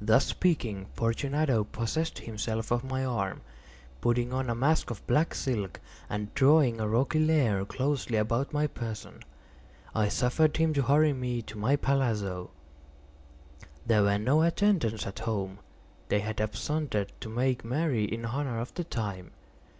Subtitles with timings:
[0.00, 3.40] Thus speaking, Fortunato possessed himself of my arm.
[4.00, 9.24] Putting on a mask of black silk, and drawing a roquelaire closely about my person,
[9.96, 12.50] I suffered him to hurry me to my palazzo.
[13.84, 15.58] There were no attendants at home;
[16.06, 19.32] they had absconded to make merry in honor of the time.